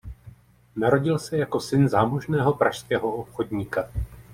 Narodil 0.75 1.19
se 1.19 1.37
jako 1.37 1.59
syn 1.59 1.89
zámožného 1.89 2.53
pražského 2.53 3.13
obchodníka. 3.15 3.89